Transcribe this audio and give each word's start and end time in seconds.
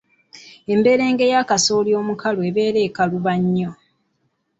Emberenge 0.73 1.25
ye 1.31 1.39
kasooli 1.49 1.91
omukalu 2.01 2.39
ebeera 2.49 2.79
ekaluba 2.87 3.33
nnyo. 3.41 3.71